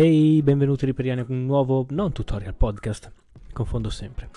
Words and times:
Hey, 0.00 0.42
benvenuti 0.42 0.86
riperiani 0.86 1.26
con 1.26 1.34
un 1.34 1.44
nuovo, 1.44 1.84
non 1.88 2.12
tutorial, 2.12 2.54
podcast, 2.54 3.10
confondo 3.52 3.90
sempre. 3.90 4.28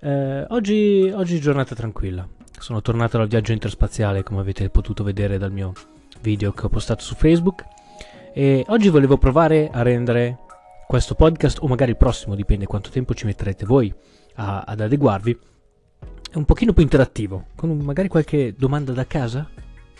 Eh, 0.00 0.44
oggi, 0.50 1.10
oggi 1.14 1.40
giornata 1.40 1.74
tranquilla, 1.74 2.28
sono 2.58 2.82
tornato 2.82 3.16
dal 3.16 3.26
viaggio 3.26 3.52
interspaziale 3.52 4.22
come 4.22 4.40
avete 4.40 4.68
potuto 4.68 5.02
vedere 5.04 5.38
dal 5.38 5.50
mio 5.50 5.72
video 6.20 6.52
che 6.52 6.66
ho 6.66 6.68
postato 6.68 7.02
su 7.02 7.14
Facebook. 7.14 7.64
E 8.34 8.66
oggi 8.68 8.90
volevo 8.90 9.16
provare 9.16 9.70
a 9.72 9.80
rendere 9.80 10.40
questo 10.86 11.14
podcast 11.14 11.62
o 11.62 11.68
magari 11.68 11.92
il 11.92 11.96
prossimo, 11.96 12.34
dipende 12.34 12.66
quanto 12.66 12.90
tempo 12.90 13.14
ci 13.14 13.24
metterete 13.24 13.64
voi 13.64 13.90
a, 14.34 14.60
ad 14.60 14.80
adeguarvi, 14.80 15.38
un 16.34 16.44
pochino 16.44 16.74
più 16.74 16.82
interattivo, 16.82 17.46
con 17.56 17.74
magari 17.78 18.08
qualche 18.08 18.54
domanda 18.54 18.92
da 18.92 19.06
casa, 19.06 19.48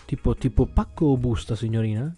tipo, 0.05 0.35
tipo 0.35 0.67
pacco 0.67 1.07
o 1.07 1.17
busta 1.17 1.55
signorina? 1.55 2.15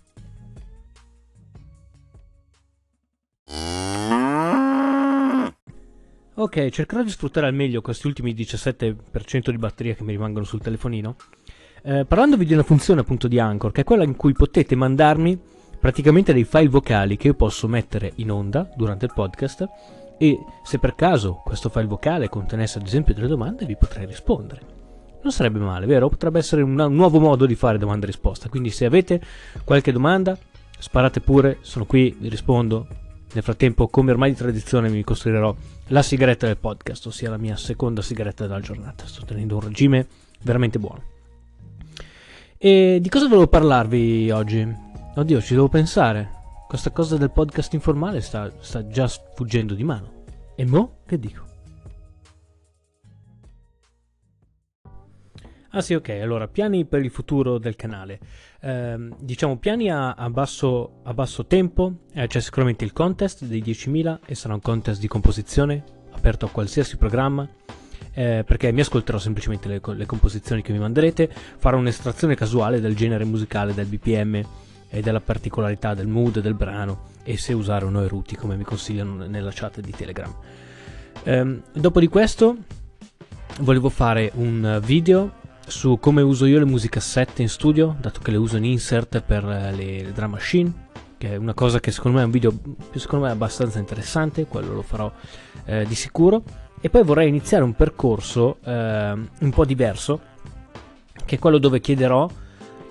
Ok, 6.42 6.70
cercherò 6.70 7.04
di 7.04 7.12
sfruttare 7.12 7.46
al 7.46 7.54
meglio 7.54 7.82
questi 7.82 8.08
ultimi 8.08 8.34
17% 8.34 9.52
di 9.52 9.58
batteria 9.60 9.94
che 9.94 10.02
mi 10.02 10.10
rimangono 10.10 10.44
sul 10.44 10.60
telefonino. 10.60 11.16
Eh, 11.84 12.04
parlandovi 12.04 12.46
di 12.46 12.54
una 12.54 12.64
funzione 12.64 13.02
appunto 13.02 13.28
di 13.28 13.38
Anchor, 13.38 13.72
che 13.72 13.82
è 13.82 13.84
quella 13.84 14.04
in 14.04 14.16
cui 14.16 14.34
potete 14.34 14.76
mandarmi 14.76 15.40
praticamente 15.80 16.34
dei 16.34 16.44
file 16.44 16.68
vocali 16.68 17.16
che 17.16 17.28
io 17.28 17.36
posso 17.36 17.68
mettere 17.68 18.14
in 18.16 18.32
onda 18.32 18.68
durante 18.76 19.06
il 19.06 19.12
podcast 19.14 19.70
e 20.18 20.40
se 20.64 20.80
per 20.80 20.96
caso 20.96 21.44
questo 21.46 21.70
file 21.70 21.86
vocale 21.86 22.28
contenesse 22.28 22.80
ad 22.80 22.88
esempio 22.88 23.14
delle 23.14 23.28
domande 23.28 23.68
vi 23.68 23.78
potrei 23.78 24.08
rispondere. 24.08 24.62
Non 25.22 25.32
sarebbe 25.32 25.60
male, 25.60 25.86
vero? 25.86 26.10
Potrebbe 26.10 26.40
essere 26.40 26.64
un, 26.64 26.74
nuovo 26.74 27.20
modo 27.20 27.46
di 27.46 27.54
fare 27.54 27.78
domanda 27.78 28.06
e 28.08 28.10
risposta. 28.10 28.50
Quindi 28.50 28.72
se 28.72 28.86
avete 28.86 29.22
qualche 29.64 29.92
domanda, 29.92 30.36
sparate 30.80 31.20
pure, 31.20 31.60
sono 31.62 31.86
qui, 31.86 32.18
vi 32.20 32.30
rispondo, 32.30 32.88
nel 33.34 33.44
frattempo, 33.44 33.88
come 33.88 34.12
ormai 34.12 34.32
di 34.32 34.38
tradizione, 34.38 34.90
mi 34.90 35.04
costruirò 35.04 35.56
la 35.88 36.02
sigaretta 36.02 36.48
del 36.48 36.58
podcast, 36.58 37.06
ossia 37.06 37.30
la 37.30 37.38
mia 37.38 37.56
seconda 37.56 38.02
sigaretta 38.02 38.46
della 38.46 38.60
giornata. 38.60 39.06
Sto 39.06 39.24
tenendo 39.26 39.56
un 39.56 39.62
regime 39.62 40.08
veramente 40.44 40.80
buono. 40.80 41.04
E 42.58 43.00
di 43.02 43.10
cosa 43.10 43.28
volevo 43.28 43.48
parlarvi 43.48 44.30
oggi? 44.32 44.68
Oddio, 45.16 45.42
ci 45.42 45.54
devo 45.54 45.68
pensare. 45.68 46.40
Questa 46.68 46.92
cosa 46.92 47.18
del 47.18 47.32
podcast 47.32 47.74
informale 47.74 48.22
sta, 48.22 48.52
sta 48.60 48.88
già 48.88 49.08
sfuggendo 49.08 49.74
di 49.74 49.84
mano. 49.84 50.24
E 50.56 50.66
mo? 50.66 51.00
Che 51.06 51.20
dico? 51.20 51.51
Ah 55.74 55.82
sì, 55.82 55.94
ok, 55.94 56.10
allora, 56.10 56.50
piani 56.50 56.84
per 56.84 57.02
il 57.02 57.12
futuro 57.12 57.58
del 57.58 57.78
canale. 57.78 58.20
Eh, 58.60 59.10
diciamo, 59.20 59.58
piani 59.58 59.90
a, 59.90 60.14
a, 60.14 60.30
basso, 60.30 61.00
a 61.04 61.14
basso, 61.14 61.46
tempo, 61.46 61.94
eh, 62.14 62.28
c'è 62.28 62.42
sicuramente 62.42 62.84
il 62.84 62.92
contest 62.92 63.46
dei 63.46 63.64
10.000 63.64 64.20
e 64.26 64.36
sarà 64.36 64.54
un 64.54 64.60
contest 64.60 65.00
di 65.00 65.08
composizione 65.08 65.82
aperto 66.12 66.46
a 66.46 66.50
qualsiasi 66.50 66.98
programma. 66.98 67.48
Eh, 68.14 68.44
perché 68.46 68.74
mi 68.74 68.82
ascolterò 68.82 69.18
semplicemente 69.18 69.70
le, 69.70 69.80
le, 69.82 70.06
composizioni 70.06 70.62
che 70.62 70.74
mi 70.74 70.80
manderete, 70.80 71.32
farò 71.58 71.78
un'estrazione 71.78 72.36
casuale 72.36 72.82
del 72.82 72.94
genere 72.94 73.24
musicale, 73.24 73.74
del 73.74 73.86
BPM 73.86 74.44
e 74.90 75.02
della 75.02 75.22
particolarità 75.22 75.94
del 75.94 76.08
mood 76.08 76.42
del 76.42 76.54
brano 76.54 77.08
e 77.24 77.38
se 77.38 77.54
usare 77.54 77.86
o 77.86 77.90
no 77.90 78.04
eruti 78.04 78.36
come 78.36 78.58
mi 78.58 78.66
consigliano 78.66 79.26
nella 79.26 79.52
chat 79.54 79.80
di 79.80 79.92
Telegram. 79.92 80.36
Ehm, 81.24 81.62
dopo 81.72 82.02
di 82.02 82.10
questo 82.10 82.58
volevo 83.62 83.88
fare 83.88 84.32
un 84.36 84.82
video 84.84 85.40
su 85.72 85.98
come 86.00 86.22
uso 86.22 86.46
io 86.46 86.60
le 86.60 86.66
musicassette 86.66 87.42
in 87.42 87.48
studio, 87.48 87.96
dato 88.00 88.20
che 88.20 88.30
le 88.30 88.38
uso 88.38 88.58
in 88.58 88.66
insert 88.66 89.22
per 89.22 89.44
eh, 89.48 89.72
le, 89.72 90.04
le 90.04 90.12
drum 90.12 90.32
machine, 90.32 90.90
che 91.18 91.32
è 91.32 91.36
una 91.38 91.54
cosa 91.54 91.80
che 91.80 91.92
secondo 91.92 92.18
me 92.18 92.24
è 92.24 92.26
un 92.26 92.32
video 92.32 92.54
secondo 92.94 93.26
me 93.26 93.32
abbastanza 93.32 93.80
interessante, 93.80 94.46
quello 94.46 94.74
lo 94.74 94.82
farò 94.82 95.12
eh, 95.66 95.86
di 95.86 95.96
sicuro. 95.96 96.44
E 96.82 96.90
poi 96.90 97.04
vorrei 97.04 97.30
iniziare 97.30 97.64
un 97.64 97.74
percorso 97.74 98.58
eh, 98.64 99.12
un 99.12 99.50
po' 99.50 99.66
diverso, 99.66 100.20
che 101.26 101.36
è 101.36 101.40
quello 101.40 101.58
dove 101.58 101.80
chiederò 101.80 102.28
eh, 102.30 102.34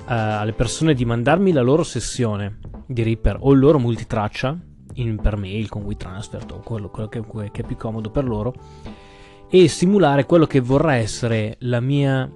alle 0.06 0.52
persone 0.52 0.94
di 0.94 1.04
mandarmi 1.04 1.52
la 1.52 1.62
loro 1.62 1.82
sessione 1.82 2.60
di 2.86 3.02
Reaper 3.02 3.36
o 3.41 3.52
il 3.52 3.58
loro 3.58 3.78
multitraccia 3.78 4.58
in, 4.94 5.16
per 5.16 5.36
mail 5.36 5.68
con 5.68 5.82
WeTransfer 5.82 6.47
o 6.50 6.60
quello, 6.60 6.88
quello 6.88 7.08
che, 7.08 7.22
che 7.52 7.62
è 7.62 7.66
più 7.66 7.76
comodo 7.76 8.10
per 8.10 8.24
loro 8.24 8.54
e 9.50 9.66
simulare 9.66 10.26
quello 10.26 10.47
che 10.47 10.60
vorrà 10.60 10.94
essere 10.94 11.56
la 11.60 11.80
mia 11.80 12.30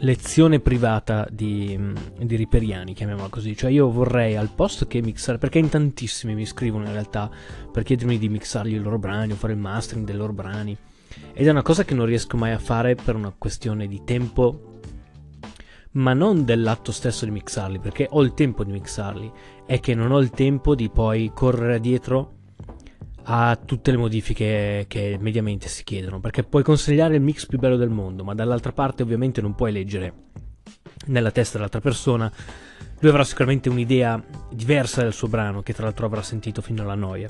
lezione 0.00 0.60
privata 0.60 1.26
di, 1.30 1.78
di, 2.18 2.36
Riperiani, 2.36 2.94
chiamiamola 2.94 3.28
così. 3.28 3.56
Cioè 3.56 3.70
io 3.70 3.90
vorrei 3.90 4.36
al 4.36 4.50
posto 4.54 4.86
che 4.86 5.00
mixare, 5.02 5.38
perché 5.38 5.58
in 5.58 5.68
tantissimi 5.68 6.34
mi 6.34 6.46
scrivono 6.46 6.84
in 6.84 6.92
realtà 6.92 7.30
per 7.72 7.82
chiedermi 7.82 8.18
di 8.18 8.28
mixargli 8.28 8.74
i 8.74 8.78
loro 8.78 8.98
brani 8.98 9.32
o 9.32 9.36
fare 9.36 9.54
il 9.54 9.58
mastering 9.58 10.06
dei 10.06 10.16
loro 10.16 10.32
brani. 10.32 10.76
Ed 11.32 11.46
è 11.46 11.50
una 11.50 11.62
cosa 11.62 11.84
che 11.84 11.94
non 11.94 12.06
riesco 12.06 12.36
mai 12.36 12.52
a 12.52 12.58
fare 12.58 12.94
per 12.94 13.16
una 13.16 13.32
questione 13.36 13.86
di 13.86 14.02
tempo, 14.04 14.80
ma 15.92 16.12
non 16.12 16.44
dell'atto 16.44 16.92
stesso 16.92 17.24
di 17.24 17.30
mixarli, 17.30 17.78
perché 17.78 18.06
ho 18.08 18.22
il 18.22 18.34
tempo 18.34 18.62
di 18.62 18.72
mixarli, 18.72 19.32
è 19.66 19.80
che 19.80 19.94
non 19.94 20.12
ho 20.12 20.18
il 20.20 20.30
tempo 20.30 20.74
di 20.74 20.90
poi 20.90 21.32
correre 21.34 21.80
dietro 21.80 22.37
a 23.30 23.58
tutte 23.62 23.90
le 23.90 23.98
modifiche 23.98 24.86
che 24.88 25.18
mediamente 25.20 25.68
si 25.68 25.84
chiedono, 25.84 26.18
perché 26.18 26.44
puoi 26.44 26.62
consigliare 26.62 27.16
il 27.16 27.20
mix 27.20 27.46
più 27.46 27.58
bello 27.58 27.76
del 27.76 27.90
mondo, 27.90 28.24
ma 28.24 28.34
dall'altra 28.34 28.72
parte 28.72 29.02
ovviamente 29.02 29.42
non 29.42 29.54
puoi 29.54 29.70
leggere 29.70 30.12
nella 31.06 31.30
testa 31.30 31.56
dell'altra 31.56 31.80
persona. 31.80 32.32
Lui 33.00 33.10
avrà 33.10 33.24
sicuramente 33.24 33.68
un'idea 33.68 34.22
diversa 34.50 35.02
del 35.02 35.12
suo 35.12 35.28
brano, 35.28 35.62
che 35.62 35.74
tra 35.74 35.84
l'altro 35.84 36.06
avrà 36.06 36.22
sentito 36.22 36.62
fino 36.62 36.82
alla 36.82 36.94
noia. 36.94 37.28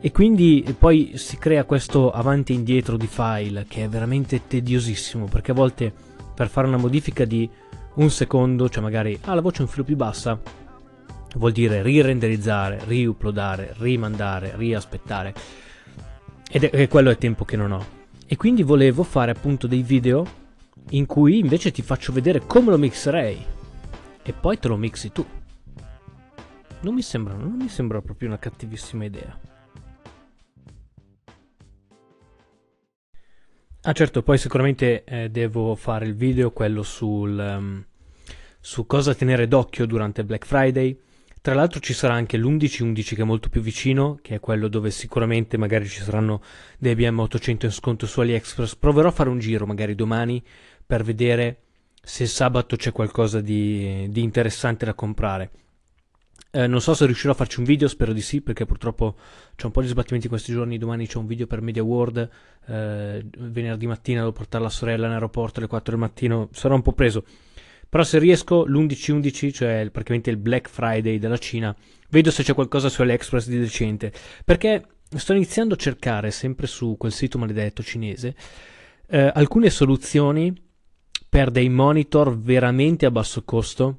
E 0.00 0.12
quindi 0.12 0.64
poi 0.78 1.12
si 1.16 1.36
crea 1.36 1.64
questo 1.64 2.12
avanti 2.12 2.52
e 2.52 2.56
indietro 2.56 2.96
di 2.96 3.08
file 3.08 3.64
che 3.66 3.84
è 3.84 3.88
veramente 3.88 4.46
tediosissimo, 4.46 5.26
perché 5.26 5.50
a 5.50 5.54
volte 5.54 5.92
per 6.32 6.48
fare 6.48 6.68
una 6.68 6.76
modifica 6.76 7.24
di 7.24 7.48
un 7.94 8.10
secondo, 8.10 8.68
cioè 8.68 8.82
magari 8.82 9.18
ah, 9.22 9.34
la 9.34 9.40
voce 9.40 9.58
è 9.58 9.62
un 9.62 9.68
filo 9.68 9.82
più 9.82 9.96
bassa, 9.96 10.40
vuol 11.34 11.52
dire 11.52 11.82
rirenderizzare, 11.82 12.80
riuploadare, 12.86 13.74
rimandare, 13.78 14.52
riaspettare. 14.56 15.34
Ed 16.50 16.64
è, 16.64 16.88
quello 16.88 17.10
è 17.10 17.18
tempo 17.18 17.44
che 17.44 17.56
non 17.56 17.72
ho. 17.72 17.86
E 18.26 18.36
quindi 18.36 18.62
volevo 18.62 19.02
fare 19.02 19.30
appunto 19.30 19.66
dei 19.66 19.82
video 19.82 20.42
in 20.90 21.06
cui 21.06 21.38
invece 21.38 21.70
ti 21.70 21.82
faccio 21.82 22.12
vedere 22.12 22.46
come 22.46 22.70
lo 22.70 22.78
mixerei 22.78 23.44
e 24.22 24.32
poi 24.32 24.58
te 24.58 24.68
lo 24.68 24.76
mixi 24.76 25.12
tu. 25.12 25.24
Non 26.80 26.94
mi 26.94 27.02
sembra, 27.02 27.34
non 27.34 27.56
mi 27.56 27.68
sembra 27.68 28.00
proprio 28.00 28.28
una 28.28 28.38
cattivissima 28.38 29.04
idea. 29.04 29.38
Ah 33.86 33.92
certo, 33.92 34.22
poi 34.22 34.38
sicuramente 34.38 35.04
eh, 35.04 35.28
devo 35.28 35.74
fare 35.74 36.06
il 36.06 36.14
video 36.14 36.52
quello 36.52 36.82
sul, 36.82 37.38
um, 37.38 37.84
su 38.58 38.86
cosa 38.86 39.14
tenere 39.14 39.46
d'occhio 39.46 39.84
durante 39.84 40.24
Black 40.24 40.46
Friday, 40.46 40.98
tra 41.44 41.52
l'altro 41.52 41.78
ci 41.78 41.92
sarà 41.92 42.14
anche 42.14 42.38
l'11-11 42.38 43.14
che 43.14 43.20
è 43.20 43.24
molto 43.24 43.50
più 43.50 43.60
vicino, 43.60 44.18
che 44.22 44.36
è 44.36 44.40
quello 44.40 44.66
dove 44.66 44.90
sicuramente 44.90 45.58
magari 45.58 45.86
ci 45.86 46.00
saranno 46.00 46.40
dei 46.78 46.94
BM800 46.94 47.66
in 47.66 47.70
sconto 47.70 48.06
su 48.06 48.20
AliExpress. 48.20 48.76
Proverò 48.76 49.08
a 49.08 49.10
fare 49.10 49.28
un 49.28 49.38
giro 49.38 49.66
magari 49.66 49.94
domani 49.94 50.42
per 50.86 51.02
vedere 51.02 51.64
se 52.02 52.24
sabato 52.24 52.76
c'è 52.76 52.92
qualcosa 52.92 53.42
di, 53.42 54.06
di 54.08 54.22
interessante 54.22 54.86
da 54.86 54.94
comprare. 54.94 55.50
Eh, 56.50 56.66
non 56.66 56.80
so 56.80 56.94
se 56.94 57.04
riuscirò 57.04 57.34
a 57.34 57.36
farci 57.36 57.58
un 57.58 57.66
video, 57.66 57.88
spero 57.88 58.14
di 58.14 58.22
sì, 58.22 58.40
perché 58.40 58.64
purtroppo 58.64 59.14
c'è 59.54 59.66
un 59.66 59.72
po' 59.72 59.82
di 59.82 59.88
sbattimenti 59.88 60.28
questi 60.28 60.50
giorni. 60.50 60.78
Domani 60.78 61.06
c'è 61.06 61.18
un 61.18 61.26
video 61.26 61.46
per 61.46 61.60
Media 61.60 61.82
World. 61.82 62.26
Eh, 62.68 63.26
venerdì 63.36 63.86
mattina 63.86 64.20
devo 64.20 64.32
portare 64.32 64.64
la 64.64 64.70
sorella 64.70 65.08
in 65.08 65.12
aeroporto 65.12 65.58
alle 65.58 65.68
4 65.68 65.90
del 65.90 66.00
mattino. 66.00 66.48
Sarò 66.52 66.74
un 66.74 66.80
po' 66.80 66.92
preso. 66.92 67.22
Però 67.94 68.02
se 68.02 68.18
riesco 68.18 68.64
l'11-11, 68.64 69.52
cioè 69.52 69.88
praticamente 69.88 70.28
il 70.28 70.36
Black 70.36 70.68
Friday 70.68 71.20
della 71.20 71.38
Cina, 71.38 71.72
vedo 72.08 72.32
se 72.32 72.42
c'è 72.42 72.52
qualcosa 72.52 72.88
su 72.88 73.02
AliExpress 73.02 73.46
di 73.46 73.56
decente. 73.56 74.12
Perché 74.44 74.84
sto 75.16 75.32
iniziando 75.32 75.74
a 75.74 75.76
cercare, 75.76 76.32
sempre 76.32 76.66
su 76.66 76.96
quel 76.98 77.12
sito 77.12 77.38
maledetto 77.38 77.84
cinese, 77.84 78.34
eh, 79.06 79.30
alcune 79.32 79.70
soluzioni 79.70 80.52
per 81.28 81.52
dei 81.52 81.68
monitor 81.68 82.36
veramente 82.36 83.06
a 83.06 83.12
basso 83.12 83.44
costo, 83.44 83.98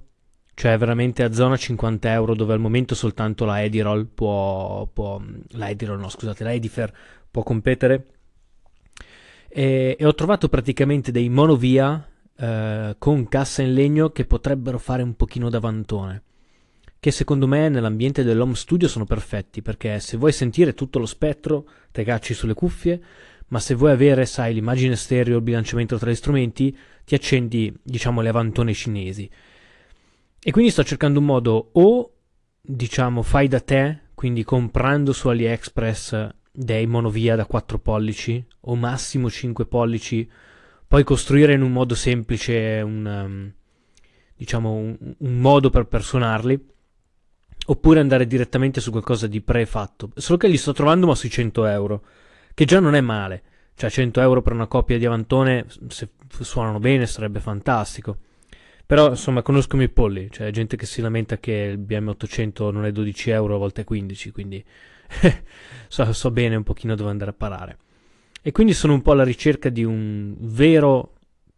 cioè 0.56 0.78
veramente 0.78 1.24
a 1.24 1.31
zona 1.31 1.56
50 1.56 2.12
euro, 2.12 2.36
dove 2.36 2.52
al 2.52 2.60
momento 2.60 2.96
soltanto 2.96 3.46
la 3.46 3.64
Edirol 3.64 4.08
può, 4.08 4.90
può 4.92 5.22
la 5.52 5.70
Edirol 5.70 6.00
no 6.00 6.10
scusate, 6.10 6.44
la 6.44 6.52
Edifer 6.52 6.94
può 7.31 7.44
competere. 7.44 8.08
E, 9.48 9.96
e 9.98 10.06
ho 10.06 10.14
trovato 10.14 10.50
praticamente 10.50 11.14
dei 11.14 11.30
monovia 11.30 12.10
eh, 12.38 12.96
con 12.98 13.28
cassa 13.28 13.62
in 13.62 13.74
legno 13.74 14.10
che 14.10 14.26
potrebbero 14.26 14.78
fare 14.78 15.04
un 15.04 15.16
pochino 15.16 15.50
davantone. 15.50 16.24
Che 17.00 17.12
secondo 17.12 17.48
me 17.48 17.70
nell'ambiente 17.70 18.24
dell'home 18.24 18.56
studio 18.56 18.88
sono 18.88 19.06
perfetti 19.06 19.62
perché 19.62 20.00
se 20.00 20.18
vuoi 20.18 20.32
sentire 20.32 20.74
tutto 20.74 21.00
lo 21.00 21.06
spettro, 21.06 21.68
te 21.92 22.04
cacci 22.04 22.34
sulle 22.34 22.54
cuffie, 22.56 23.02
ma 23.48 23.60
se 23.60 23.76
vuoi 23.76 23.92
avere, 23.92 24.26
sai, 24.26 24.54
l'immagine 24.54 24.96
stereo, 24.96 25.38
il 25.38 25.44
bilanciamento 25.44 25.98
tra 25.98 26.10
gli 26.10 26.16
strumenti, 26.16 26.76
ti 27.06 27.14
accendi, 27.14 27.72
diciamo, 27.84 28.22
le 28.22 28.30
avantone 28.30 28.74
cinesi. 28.74 29.30
E 30.42 30.52
quindi 30.52 30.72
sto 30.72 30.84
cercando 30.84 31.20
un 31.20 31.26
modo 31.26 31.70
o, 31.74 32.14
diciamo, 32.60 33.22
fai 33.22 33.48
da 33.48 33.60
te, 33.60 34.00
quindi 34.16 34.44
comprando 34.44 35.14
su 35.14 35.28
AliExpress 35.28 36.30
dei 36.52 36.88
monovia 36.88 37.36
da 37.36 37.46
4 37.46 37.80
pollici 37.80 38.44
o 38.62 38.76
massimo 38.76 39.30
5 39.30 39.66
pollici, 39.68 40.30
poi 40.88 41.04
costruire 41.04 41.54
in 41.54 41.62
un 41.62 41.72
modo 41.72 41.96
semplice 41.96 42.82
un, 42.84 43.06
um, 43.06 43.54
diciamo 44.36 44.72
un, 44.72 44.98
un 45.18 45.38
modo 45.40 45.70
per, 45.70 45.86
per 45.86 46.04
suonarli 46.04 46.74
oppure 47.68 48.00
andare 48.00 48.28
direttamente 48.28 48.82
su 48.82 48.92
qualcosa 48.92 49.28
di 49.28 49.42
prefatto. 49.42 50.12
Solo 50.16 50.38
che 50.38 50.48
li 50.48 50.58
sto 50.58 50.74
trovando 50.74 51.08
ma 51.08 51.16
sui 51.16 51.30
100 51.30 51.66
euro, 51.66 52.04
che 52.54 52.66
già 52.66 52.80
non 52.80 52.96
è 52.96 53.02
male. 53.02 53.44
Cioè 53.76 53.90
100 53.90 54.22
euro 54.22 54.42
per 54.42 54.54
una 54.54 54.68
coppia 54.68 54.98
di 54.98 55.06
Avantone, 55.06 55.66
se 55.88 56.10
suonano 56.40 56.80
bene, 56.80 57.06
sarebbe 57.08 57.40
fantastico. 57.40 58.18
Però 58.86 59.10
insomma 59.10 59.42
conosco 59.42 59.74
i 59.76 59.78
miei 59.80 59.90
polli, 59.90 60.30
cioè 60.30 60.52
gente 60.52 60.78
che 60.78 60.86
si 60.86 61.02
lamenta 61.02 61.38
che 61.40 61.52
il 61.52 61.80
BM800 61.80 62.72
non 62.72 62.86
è 62.86 62.92
12 62.92 63.32
euro 63.32 63.56
a 63.56 63.58
volte 63.58 63.84
15, 63.84 64.32
quindi 64.32 64.64
so, 65.88 66.14
so 66.14 66.32
bene 66.32 66.56
un 66.56 66.64
pochino 66.64 66.96
dove 66.96 67.10
andare 67.10 67.32
a 67.32 67.34
parare. 67.34 67.78
E 68.48 68.52
quindi 68.52 68.74
sono 68.74 68.94
un 68.94 69.02
po' 69.02 69.14
alla 69.14 69.24
ricerca 69.24 69.70
di 69.70 69.84
un 69.84 70.36
vero 70.38 71.14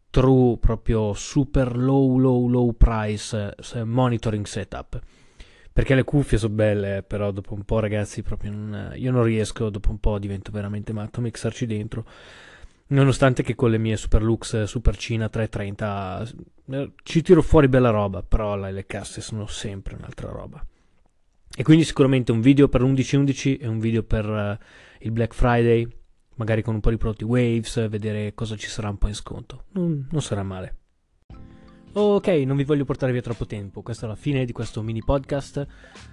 true, 0.09 0.57
proprio 0.57 1.11
super 1.11 1.75
low, 1.75 2.17
low, 2.17 2.47
low 2.47 2.71
price 2.77 3.57
eh, 3.73 3.83
monitoring 3.83 4.45
setup. 4.45 4.97
Perché 5.73 5.95
le 5.95 6.05
cuffie 6.05 6.37
sono 6.37 6.53
belle, 6.53 7.03
però 7.05 7.31
dopo 7.31 7.55
un 7.55 7.63
po', 7.63 7.79
ragazzi, 7.79 8.23
proprio 8.23 8.51
non, 8.51 8.93
io 8.95 9.11
non 9.11 9.23
riesco, 9.23 9.69
dopo 9.69 9.89
un 9.89 9.99
po' 9.99 10.17
divento 10.17 10.49
veramente 10.49 10.93
matto 10.93 11.19
a 11.19 11.23
mixarci 11.23 11.65
dentro. 11.65 12.05
Nonostante 12.87 13.43
che 13.43 13.53
con 13.53 13.69
le 13.69 13.79
mie 13.79 13.97
Superlux 13.97 14.63
Super 14.63 14.95
Cina 14.95 15.27
330 15.27 16.31
eh, 16.71 16.91
ci 17.03 17.21
tiro 17.21 17.41
fuori 17.41 17.67
bella 17.67 17.89
roba, 17.89 18.23
però 18.23 18.55
le 18.55 18.85
casse 18.85 19.19
sono 19.19 19.45
sempre 19.45 19.95
un'altra 19.95 20.31
roba. 20.31 20.65
E 21.53 21.63
quindi 21.63 21.83
sicuramente 21.83 22.31
un 22.31 22.39
video 22.39 22.69
per 22.69 22.81
l'11.11 22.81 23.59
e 23.59 23.67
un 23.67 23.79
video 23.79 24.03
per 24.03 24.57
il 24.99 25.11
Black 25.11 25.33
Friday, 25.33 25.96
magari 26.37 26.63
con 26.63 26.73
un 26.73 26.79
po' 26.79 26.89
di 26.89 26.97
prodotti 26.97 27.23
Waves, 27.23 27.89
vedere 27.89 28.33
cosa 28.33 28.55
ci 28.55 28.67
sarà 28.67 28.89
un 28.89 28.97
po' 28.97 29.07
in 29.07 29.15
sconto. 29.15 29.65
Non, 29.73 30.07
non 30.09 30.21
sarà 30.21 30.41
male. 30.43 30.77
Ok, 31.93 32.27
non 32.27 32.57
vi 32.57 32.63
voglio 32.63 32.85
portare 32.85 33.11
via 33.11 33.21
troppo 33.21 33.45
tempo, 33.45 33.81
questa 33.81 34.05
è 34.05 34.09
la 34.09 34.15
fine 34.15 34.45
di 34.45 34.51
questo 34.51 34.81
mini 34.81 35.03
podcast. 35.03 35.67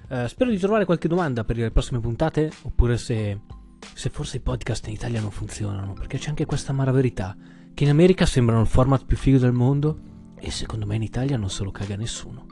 Uh, 0.09 0.27
spero 0.27 0.51
di 0.51 0.59
trovare 0.59 0.85
qualche 0.85 1.09
domanda 1.09 1.45
per 1.45 1.57
le 1.57 1.71
prossime 1.71 2.01
puntate, 2.01 2.51
oppure 2.63 2.97
se 2.97 3.39
se 3.93 4.09
forse 4.09 4.39
i 4.39 4.41
podcast 4.41 4.87
in 4.87 4.95
Italia 4.95 5.21
non 5.21 5.31
funzionano, 5.31 5.93
perché 5.93 6.19
c'è 6.19 6.31
anche 6.31 6.47
questa 6.47 6.73
amara 6.73 6.91
verità, 6.91 7.37
che 7.75 7.85
in 7.85 7.91
America 7.91 8.25
sembrano 8.25 8.63
il 8.63 8.67
format 8.67 9.05
più 9.05 9.17
figo 9.17 9.39
del 9.39 9.53
mondo 9.53 9.99
e 10.39 10.51
secondo 10.51 10.87
me 10.87 10.97
in 10.97 11.03
Italia 11.03 11.37
non 11.37 11.51
se 11.51 11.65
lo 11.65 11.71
caga 11.71 11.97
nessuno. 11.97 12.47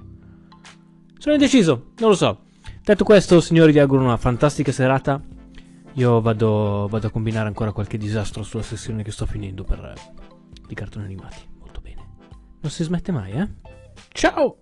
Sono 1.18 1.34
indeciso, 1.34 1.92
non 1.98 2.10
lo 2.10 2.16
so. 2.16 2.44
Detto 2.82 3.04
questo, 3.04 3.40
signori, 3.40 3.72
vi 3.72 3.78
auguro 3.78 4.02
una 4.02 4.16
fantastica 4.16 4.72
serata. 4.72 5.20
Io 5.94 6.22
vado, 6.22 6.88
vado 6.88 7.06
a 7.06 7.10
combinare 7.10 7.48
ancora 7.48 7.72
qualche 7.72 7.98
disastro 7.98 8.42
sulla 8.42 8.62
sessione 8.62 9.02
che 9.02 9.10
sto 9.10 9.26
finendo 9.26 9.62
per 9.62 9.92
i 10.68 10.74
cartoni 10.74 11.04
animati. 11.04 11.46
Molto 11.58 11.80
bene. 11.80 12.08
Non 12.60 12.70
si 12.70 12.82
smette 12.82 13.12
mai, 13.12 13.32
eh? 13.32 13.48
Ciao! 14.08 14.61